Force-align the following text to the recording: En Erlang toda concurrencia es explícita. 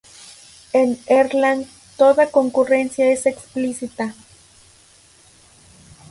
En 0.73 0.97
Erlang 1.05 1.67
toda 1.95 2.31
concurrencia 2.31 3.11
es 3.11 3.27
explícita. 3.27 4.15